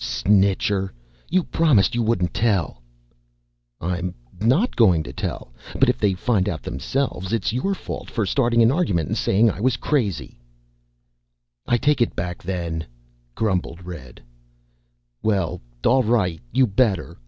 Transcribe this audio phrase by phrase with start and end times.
[0.00, 0.92] "Snitcher!
[1.28, 2.80] You promised you wouldn't tell."
[3.80, 5.52] "I'm not going to tell.
[5.76, 9.50] But if they find out themselves, it's your fault, for starting an argument and saying
[9.50, 10.38] I was crazy."
[11.66, 12.86] "I take it back, then,"
[13.34, 14.22] grumbled Red.
[15.20, 16.40] "Well, all right.
[16.52, 17.18] You better."